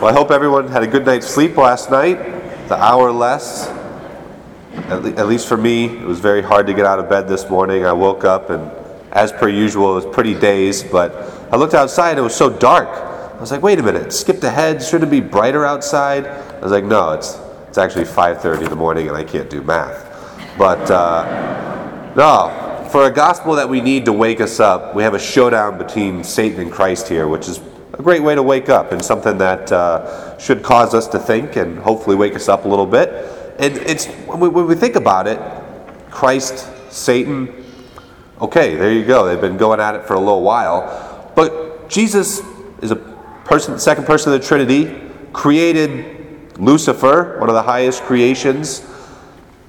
[0.00, 2.18] Well, I hope everyone had a good night's sleep last night,
[2.68, 3.66] the hour less.
[4.86, 7.26] At, le- at least for me, it was very hard to get out of bed
[7.26, 7.84] this morning.
[7.84, 8.70] I woke up and,
[9.10, 11.10] as per usual, it was pretty dazed, but
[11.52, 12.88] I looked outside and it was so dark.
[12.88, 14.84] I was like, wait a minute, skipped ahead.
[14.84, 16.28] Should it be brighter outside?
[16.28, 17.36] I was like, no, it's,
[17.66, 20.56] it's actually 5.30 in the morning and I can't do math.
[20.56, 25.14] But uh, no, for a gospel that we need to wake us up, we have
[25.14, 27.58] a showdown between Satan and Christ here, which is
[27.98, 31.56] a great way to wake up and something that uh, should cause us to think
[31.56, 33.08] and hopefully wake us up a little bit.
[33.58, 35.40] And it's when we, think about it,
[36.10, 37.64] Christ, Satan,
[38.40, 39.26] okay, there you go.
[39.26, 41.32] They've been going at it for a little while.
[41.34, 42.40] But Jesus
[42.82, 45.00] is a person, second person of the Trinity,
[45.32, 48.86] created Lucifer, one of the highest creations.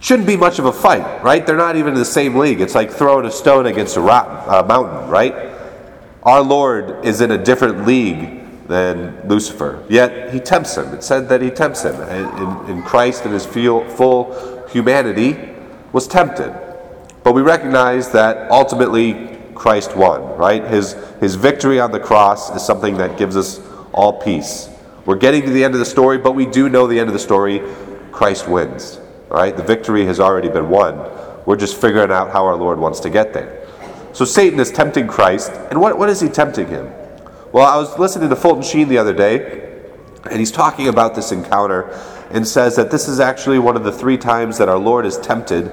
[0.00, 1.46] Shouldn't be much of a fight, right?
[1.46, 2.60] They're not even in the same league.
[2.60, 5.55] It's like throwing a stone against a rock, uh, mountain, right?
[6.26, 10.92] Our Lord is in a different league than Lucifer, yet he tempts him.
[10.92, 11.94] It said that he tempts him.
[12.02, 15.38] In, in Christ, in his full humanity,
[15.92, 16.52] was tempted.
[17.22, 20.64] But we recognize that ultimately Christ won, right?
[20.64, 23.60] His, his victory on the cross is something that gives us
[23.92, 24.68] all peace.
[25.04, 27.12] We're getting to the end of the story, but we do know the end of
[27.12, 27.62] the story.
[28.10, 29.56] Christ wins, right?
[29.56, 30.96] The victory has already been won.
[31.46, 33.65] We're just figuring out how our Lord wants to get there.
[34.16, 35.52] So Satan is tempting Christ.
[35.70, 36.90] And what, what is he tempting him?
[37.52, 39.82] Well, I was listening to Fulton Sheen the other day,
[40.30, 41.90] and he's talking about this encounter
[42.30, 45.18] and says that this is actually one of the three times that our Lord is
[45.18, 45.70] tempted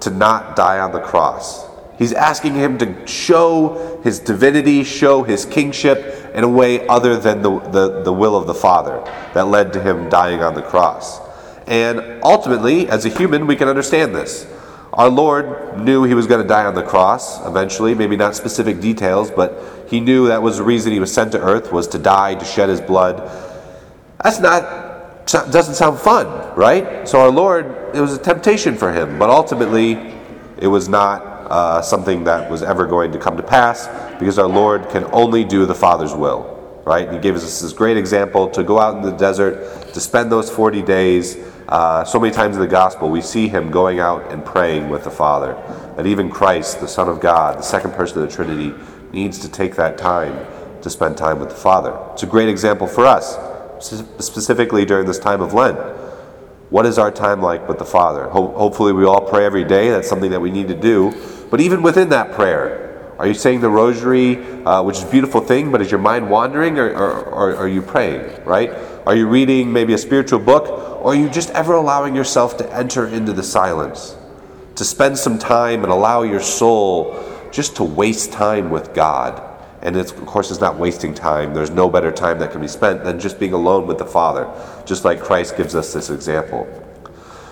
[0.00, 1.68] to not die on the cross.
[1.96, 7.42] He's asking him to show his divinity, show his kingship in a way other than
[7.42, 11.20] the, the, the will of the Father that led to him dying on the cross.
[11.68, 14.52] And ultimately, as a human, we can understand this.
[14.94, 18.80] Our Lord knew he was going to die on the cross eventually, maybe not specific
[18.80, 21.98] details, but he knew that was the reason he was sent to earth was to
[21.98, 23.18] die, to shed his blood.
[24.22, 24.84] That's not
[25.26, 27.08] doesn't sound fun, right?
[27.08, 29.92] So our Lord, it was a temptation for him, but ultimately
[30.58, 33.86] it was not uh, something that was ever going to come to pass
[34.18, 37.10] because our Lord can only do the Father's will, right?
[37.10, 40.50] He gave us this great example to go out in the desert, to spend those
[40.50, 41.36] 40 days,
[41.74, 45.02] uh, so many times in the gospel, we see him going out and praying with
[45.02, 45.54] the Father.
[45.96, 48.72] That even Christ, the Son of God, the second person of the Trinity,
[49.10, 50.46] needs to take that time
[50.82, 51.98] to spend time with the Father.
[52.12, 53.36] It's a great example for us,
[54.24, 55.76] specifically during this time of Lent.
[56.70, 58.28] What is our time like with the Father?
[58.28, 59.90] Ho- hopefully, we all pray every day.
[59.90, 61.12] That's something that we need to do.
[61.50, 65.40] But even within that prayer, are you saying the rosary, uh, which is a beautiful
[65.40, 68.70] thing, but is your mind wandering, or, or, or are you praying, right?
[69.06, 70.68] Are you reading maybe a spiritual book?
[71.02, 74.16] Or are you just ever allowing yourself to enter into the silence?
[74.76, 77.22] To spend some time and allow your soul
[77.52, 79.42] just to waste time with God?
[79.82, 81.52] And of course, it's not wasting time.
[81.52, 84.48] There's no better time that can be spent than just being alone with the Father,
[84.86, 86.66] just like Christ gives us this example.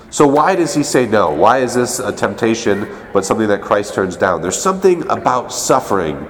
[0.08, 1.30] So, why does he say no?
[1.30, 4.40] Why is this a temptation, but something that Christ turns down?
[4.40, 6.26] There's something about suffering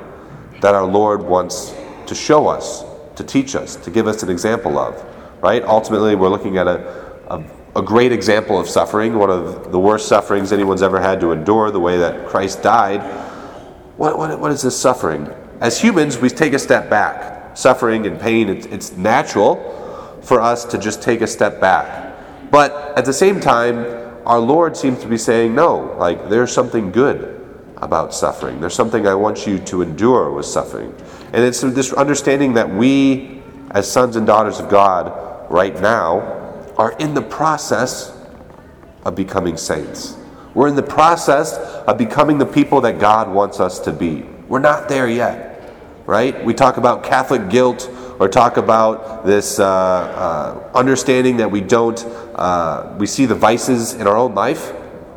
[0.60, 1.72] that our Lord wants
[2.06, 2.84] to show us,
[3.22, 5.04] to teach us, to give us an example of.
[5.40, 5.62] Right?
[5.64, 7.44] Ultimately, we're looking at a, a,
[7.76, 11.70] a great example of suffering, one of the worst sufferings anyone's ever had to endure,
[11.70, 13.00] the way that Christ died.
[13.96, 15.28] What, what, what is this suffering?
[15.60, 17.56] As humans, we take a step back.
[17.56, 19.56] Suffering and pain, it's, it's natural
[20.22, 22.16] for us to just take a step back.
[22.50, 23.76] But at the same time,
[24.26, 27.41] our Lord seems to be saying, no, like there's something good
[27.82, 28.60] about suffering.
[28.60, 30.94] There's something I want you to endure with suffering.
[31.32, 36.20] And it's this understanding that we, as sons and daughters of God, right now,
[36.78, 38.16] are in the process
[39.04, 40.16] of becoming saints.
[40.54, 44.22] We're in the process of becoming the people that God wants us to be.
[44.48, 45.74] We're not there yet,
[46.06, 46.44] right?
[46.44, 47.90] We talk about Catholic guilt
[48.20, 52.04] or talk about this uh, uh, understanding that we don't,
[52.36, 54.72] uh, we see the vices in our own life.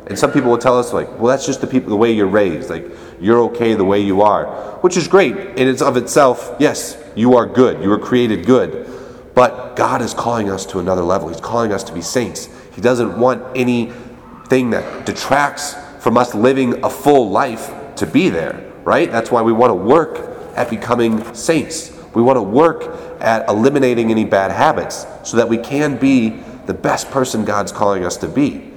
[0.06, 2.26] And some people will tell us, like, well, that's just the people, the way you're
[2.28, 2.70] raised.
[2.70, 2.86] Like,
[3.20, 4.46] you're okay the way you are,
[4.80, 6.54] which is great in its of itself.
[6.60, 7.82] Yes, you are good.
[7.82, 8.88] You were created good.
[9.34, 11.28] But God is calling us to another level.
[11.28, 12.48] He's calling us to be saints.
[12.74, 18.72] He doesn't want anything that detracts from us living a full life to be there,
[18.84, 19.10] right?
[19.10, 20.20] That's why we want to work
[20.56, 21.92] at becoming saints.
[22.14, 26.30] We want to work at eliminating any bad habits so that we can be
[26.66, 28.72] the best person God's calling us to be.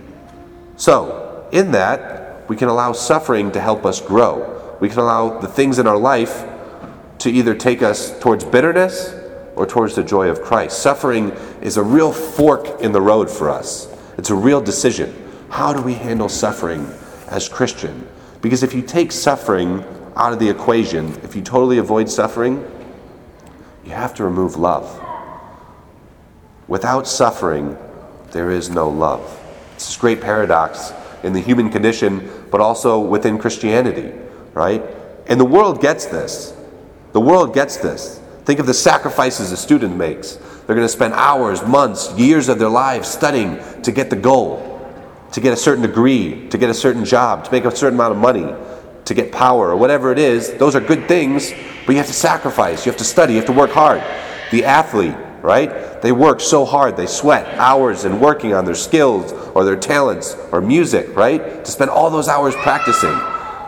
[0.79, 4.77] So, in that, we can allow suffering to help us grow.
[4.79, 6.45] We can allow the things in our life
[7.17, 9.13] to either take us towards bitterness
[9.57, 10.81] or towards the joy of Christ.
[10.81, 11.31] Suffering
[11.61, 13.93] is a real fork in the road for us.
[14.17, 15.13] It's a real decision.
[15.49, 16.89] How do we handle suffering
[17.27, 18.07] as Christian?
[18.41, 19.83] Because if you take suffering
[20.15, 22.65] out of the equation, if you totally avoid suffering,
[23.83, 24.97] you have to remove love.
[26.69, 27.77] Without suffering,
[28.31, 29.38] there is no love.
[29.79, 30.91] It's this great paradox
[31.23, 34.11] in the human condition, but also within Christianity,
[34.53, 34.83] right?
[35.27, 36.53] And the world gets this.
[37.13, 38.19] The world gets this.
[38.43, 40.35] Think of the sacrifices a student makes.
[40.35, 44.85] They're going to spend hours, months, years of their lives studying to get the goal,
[45.31, 48.11] to get a certain degree, to get a certain job, to make a certain amount
[48.11, 48.53] of money,
[49.05, 50.55] to get power, or whatever it is.
[50.55, 51.53] Those are good things,
[51.85, 52.85] but you have to sacrifice.
[52.85, 53.31] You have to study.
[53.31, 54.03] You have to work hard.
[54.51, 56.01] The athlete, right?
[56.01, 60.35] They work so hard, they sweat hours in working on their skills or their talents
[60.51, 61.63] or music, right?
[61.63, 63.17] To spend all those hours practicing.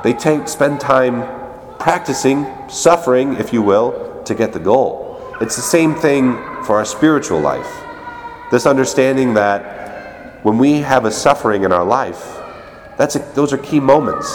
[0.03, 5.35] They take spend time practicing, suffering, if you will, to get the goal.
[5.41, 7.69] It's the same thing for our spiritual life.
[8.51, 12.37] This understanding that when we have a suffering in our life,
[12.97, 14.29] that's a, those are key moments,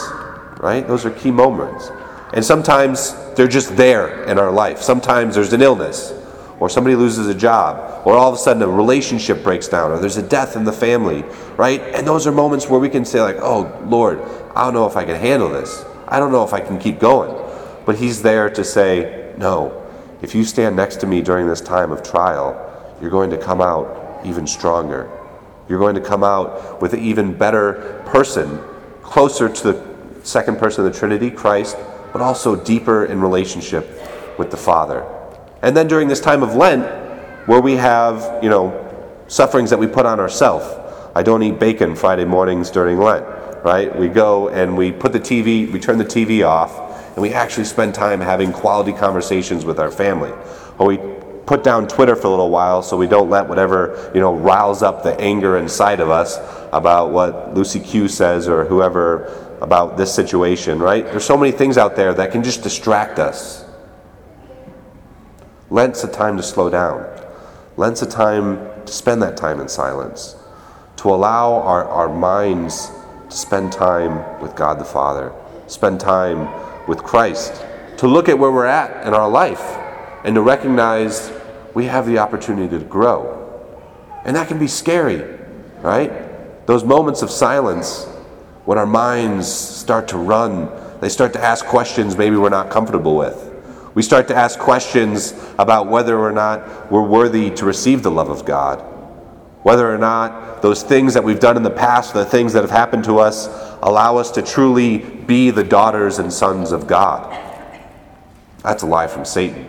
[0.59, 0.87] right?
[0.87, 1.91] Those are key moments.
[2.33, 4.83] And sometimes they're just there in our life.
[4.83, 6.13] Sometimes there's an illness
[6.59, 9.99] or somebody loses a job, or all of a sudden a relationship breaks down, or
[9.99, 11.23] there's a death in the family,
[11.57, 11.81] right?
[11.95, 14.21] And those are moments where we can say, like, oh, Lord,
[14.55, 15.85] I don't know if I can handle this.
[16.09, 17.35] I don't know if I can keep going.
[17.85, 19.87] But He's there to say, no,
[20.23, 22.63] if you stand next to me during this time of trial,
[23.01, 25.11] you're going to come out even stronger.
[25.69, 28.61] You're going to come out with an even better person,
[29.03, 29.85] closer to the
[30.23, 31.77] second person of the Trinity, Christ,
[32.13, 33.87] but also deeper in relationship
[34.39, 35.07] with the Father.
[35.67, 36.87] And then during this time of Lent,
[37.49, 38.73] where we have, you know,
[39.27, 40.65] sufferings that we put on ourselves.
[41.17, 43.27] I don't eat bacon Friday mornings during Lent,
[43.65, 43.93] right?
[43.99, 46.79] We go and we put the TV, we turn the TV off,
[47.15, 50.31] and we actually spend time having quality conversations with our family.
[50.79, 50.99] Or we
[51.47, 54.85] put down Twitter for a little while so we don't let whatever, you know, riles
[54.85, 56.39] up the anger inside of us
[56.73, 61.05] about what Lucy Q says or whoever about this situation, right?
[61.05, 63.66] There's so many things out there that can just distract us.
[65.69, 67.05] Lent's a time to slow down.
[67.77, 70.37] Lent's a time to spend that time in silence,
[70.97, 72.91] to allow our, our minds
[73.29, 75.33] to spend time with God the Father,
[75.67, 76.49] spend time
[76.87, 77.65] with Christ,
[77.99, 79.63] to look at where we're at in our life,
[80.25, 81.33] and to recognize
[81.75, 83.43] we have the opportunity to grow.
[84.25, 85.39] And that can be scary,
[85.81, 86.67] right?
[86.67, 88.05] Those moments of silence
[88.65, 90.71] when our minds start to run,
[91.01, 93.46] they start to ask questions maybe we're not comfortable with.
[93.97, 98.29] We start to ask questions about whether or not we're worthy to receive the love
[98.29, 98.81] of God,
[99.63, 102.71] whether or not those things that we've done in the past, the things that have
[102.71, 103.47] happened to us,
[103.81, 107.33] allow us to truly be the daughters and sons of God.
[108.63, 109.67] That's a lie from Satan.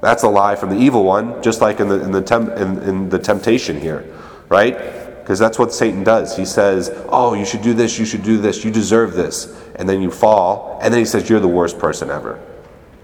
[0.00, 2.78] That's a lie from the evil one, just like in the, in the, temp, in,
[2.84, 4.16] in the temptation here,
[4.48, 4.78] right?
[5.20, 6.38] Because that's what Satan does.
[6.38, 9.54] He says, Oh, you should do this, you should do this, you deserve this.
[9.74, 12.40] And then you fall, and then he says, You're the worst person ever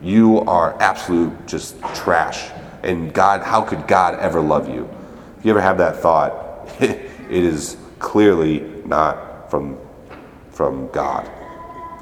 [0.02, 2.50] you are absolute just trash.
[2.82, 4.90] And God, how could God ever love you?
[5.38, 9.78] If you ever have that thought, it is clearly not from,
[10.50, 11.31] from God.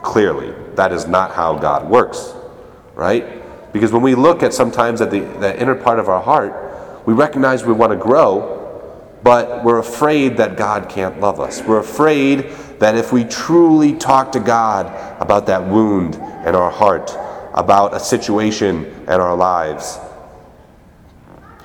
[0.03, 2.33] Clearly, that is not how God works,
[2.95, 3.43] right?
[3.73, 7.13] Because when we look at sometimes at the, the inner part of our heart, we
[7.13, 8.57] recognize we want to grow,
[9.23, 11.63] but we're afraid that God can't love us.
[11.63, 14.87] We're afraid that if we truly talk to God
[15.21, 17.15] about that wound in our heart,
[17.61, 19.99] about a situation in our lives,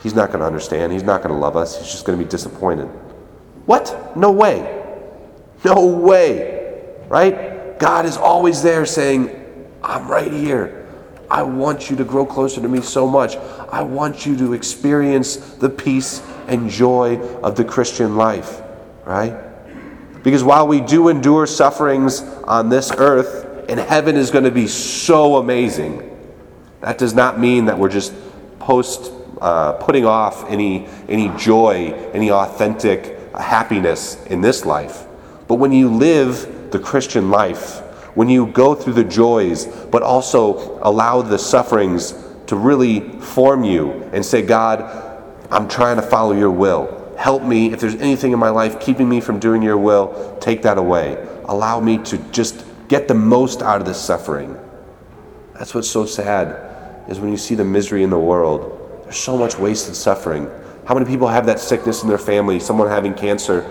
[0.04, 0.92] he's not going to understand.
[0.92, 1.80] He's not going to love us.
[1.80, 2.88] He's just going to be disappointed.
[3.66, 4.16] What?
[4.18, 4.84] No way.
[5.64, 6.84] No way.
[7.08, 7.80] Right?
[7.80, 9.32] God is always there saying,
[9.82, 10.86] I'm right here.
[11.32, 13.38] I want you to grow closer to me so much.
[13.72, 18.62] I want you to experience the peace and joy of the Christian life.
[19.06, 19.34] Right?
[20.24, 24.68] Because while we do endure sufferings on this earth, and heaven is going to be
[24.68, 26.12] so amazing.
[26.82, 28.14] That does not mean that we're just
[28.60, 35.06] post uh, putting off any any joy, any authentic happiness in this life.
[35.48, 37.80] But when you live the Christian life,
[38.16, 42.14] when you go through the joys, but also allow the sufferings
[42.48, 44.82] to really form you and say, God,
[45.52, 47.14] I'm trying to follow your will.
[47.18, 47.72] Help me.
[47.72, 51.18] If there's anything in my life keeping me from doing your will, take that away.
[51.46, 54.58] Allow me to just get the most out of this suffering.
[55.54, 59.02] That's what's so sad is when you see the misery in the world.
[59.04, 60.50] There's so much wasted suffering.
[60.86, 63.62] How many people have that sickness in their family, someone having cancer,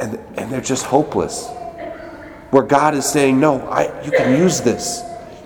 [0.00, 1.48] and, and they're just hopeless?
[2.50, 5.02] Where God is saying, No, I, you can use this.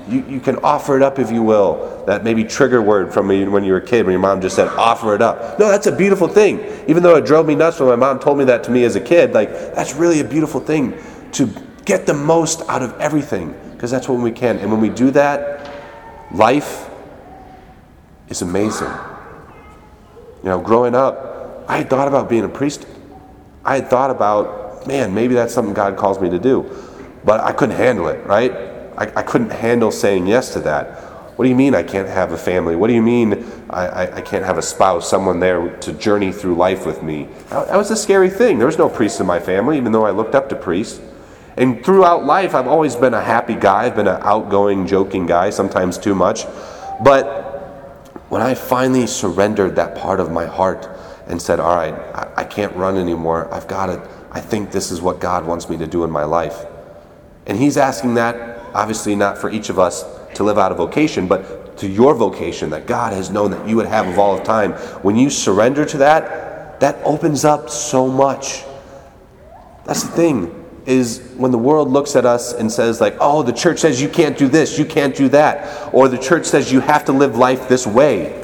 [0.09, 2.05] You, you can offer it up if you will.
[2.07, 4.57] That maybe trigger word from me when you were a kid, when your mom just
[4.57, 5.59] said, offer it up.
[5.59, 6.61] No, that's a beautiful thing.
[6.89, 8.97] Even though it drove me nuts when my mom told me that to me as
[8.97, 10.95] a kid, like, that's really a beautiful thing
[11.33, 11.47] to
[11.91, 14.59] get the most out of everything because that's when we can.
[14.59, 15.69] And when we do that,
[16.33, 16.89] life
[18.29, 18.93] is amazing.
[20.45, 22.87] You know, growing up, I had thought about being a priest.
[23.65, 26.65] I had thought about, man, maybe that's something God calls me to do.
[27.25, 28.53] But I couldn't handle it, right?
[28.97, 31.01] I, I couldn't handle saying yes to that.
[31.35, 32.77] What do you mean I can't have a family?
[32.77, 36.31] What do you mean I, I, I can't have a spouse, someone there to journey
[36.31, 37.27] through life with me?
[37.49, 38.59] That, was a scary thing.
[38.59, 41.01] There was no priest in my family, even though I looked up to priests.
[41.57, 43.85] And throughout life, I've always been a happy guy.
[43.85, 46.45] I've been an outgoing, joking guy, sometimes too much.
[47.03, 47.41] But
[48.29, 50.89] when I finally surrendered that part of my heart
[51.27, 54.01] and said, All right, I, I can't run anymore, I've got it.
[54.31, 56.65] I think this is what God wants me to do in my life.
[57.47, 60.05] And He's asking that, obviously, not for each of us
[60.35, 63.77] to live out a vocation, but to your vocation that God has known that you
[63.77, 64.73] would have of all of time.
[65.03, 68.65] When you surrender to that, that opens up so much.
[69.85, 70.60] That's the thing
[70.91, 74.09] is when the world looks at us and says like oh the church says you
[74.09, 77.37] can't do this you can't do that or the church says you have to live
[77.37, 78.37] life this way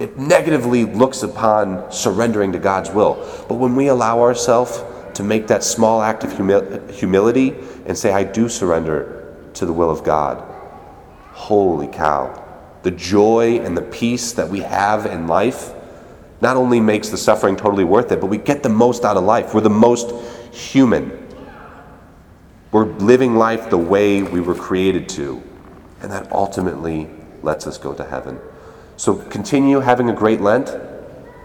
[0.00, 3.14] it negatively looks upon surrendering to god's will
[3.46, 8.10] but when we allow ourselves to make that small act of humi- humility and say
[8.10, 10.42] i do surrender to the will of god
[11.32, 12.42] holy cow
[12.84, 15.74] the joy and the peace that we have in life
[16.40, 19.24] not only makes the suffering totally worth it, but we get the most out of
[19.24, 19.54] life.
[19.54, 20.12] We're the most
[20.52, 21.26] human.
[22.70, 25.42] We're living life the way we were created to,
[26.02, 27.08] and that ultimately
[27.42, 28.38] lets us go to heaven.
[28.96, 30.70] So continue having a great Lent.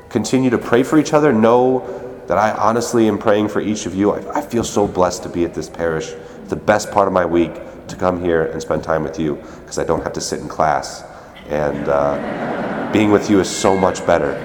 [0.09, 1.31] Continue to pray for each other.
[1.31, 4.11] Know that I honestly am praying for each of you.
[4.11, 6.09] I, I feel so blessed to be at this parish.
[6.09, 7.53] It's the best part of my week
[7.87, 10.47] to come here and spend time with you because I don't have to sit in
[10.47, 11.03] class.
[11.47, 14.35] And uh, being with you is so much better.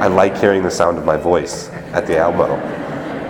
[0.00, 2.85] I like hearing the sound of my voice at the ambo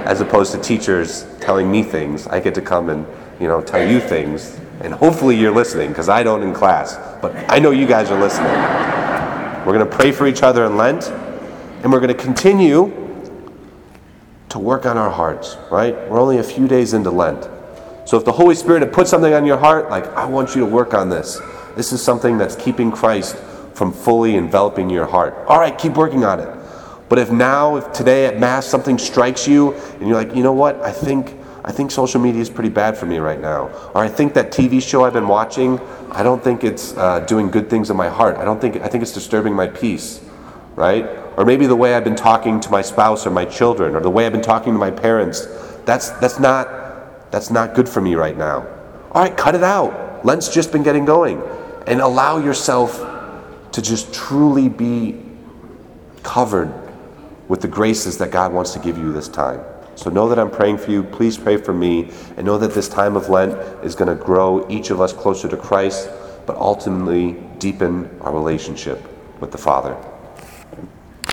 [0.07, 2.27] as opposed to teachers telling me things.
[2.29, 3.07] I get to come and
[3.41, 7.35] you know tell you things, and hopefully you're listening because I don't in class, but
[7.51, 8.53] I know you guys are listening.
[9.67, 11.09] We're going to pray for each other in Lent,
[11.83, 13.03] and we're going to continue
[14.49, 15.57] to work on our hearts.
[15.71, 15.95] Right?
[16.09, 17.49] We're only a few days into Lent,
[18.07, 20.61] so if the Holy Spirit had put something on your heart, like I want you
[20.61, 21.41] to work on this.
[21.75, 23.37] This is something that's keeping Christ
[23.75, 25.35] from fully enveloping your heart.
[25.47, 26.49] All right, keep working on it.
[27.09, 30.53] But if now, if today at Mass something strikes you and you're like, you know
[30.53, 31.35] what, I think,
[31.65, 33.69] I think social media is pretty bad for me right now.
[33.95, 35.79] Or I think that TV show I've been watching,
[36.11, 38.37] I don't think it's uh, doing good things in my heart.
[38.37, 40.21] I don't think, I think it's disturbing my peace,
[40.75, 41.05] right?
[41.37, 44.11] Or maybe the way I've been talking to my spouse or my children, or the
[44.11, 45.47] way I've been talking to my parents,
[45.85, 48.67] that's, that's, not, that's not good for me right now.
[49.13, 50.25] All right, cut it out.
[50.25, 51.41] Lent's just been getting going.
[51.87, 52.99] And allow yourself
[53.71, 55.23] to just truly be
[56.25, 56.86] covered
[57.49, 59.61] with the graces that God wants to give you this time.
[59.95, 61.03] So know that I'm praying for you.
[61.03, 62.11] Please pray for me.
[62.37, 63.53] And know that this time of Lent
[63.85, 66.11] is going to grow each of us closer to Christ,
[66.45, 69.03] but ultimately deepen our relationship
[69.41, 69.97] with the Father.